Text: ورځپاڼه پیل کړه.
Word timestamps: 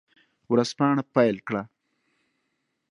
ورځپاڼه 0.51 1.03
پیل 1.15 1.37
کړه. 1.47 1.61